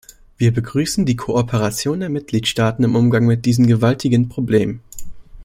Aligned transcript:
Wir 0.35 0.51
begrüßen 0.51 1.05
die 1.05 1.15
Kooperation 1.15 1.99
der 1.99 2.09
Mitgliedstaaten 2.09 2.83
im 2.83 2.95
Umgang 2.95 3.27
mit 3.27 3.45
diesem 3.45 3.67
gewaltigen 3.67 4.29
Problem. 4.29 4.79